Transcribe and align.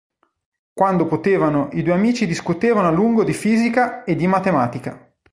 Quando 0.73 1.05
potevano 1.05 1.69
i 1.73 1.83
due 1.83 1.93
amici 1.93 2.25
discutevano 2.25 2.87
a 2.87 2.91
lungo 2.91 3.23
di 3.23 3.33
fisica 3.33 4.03
e 4.03 4.15
di 4.15 4.25
matematica. 4.25 5.13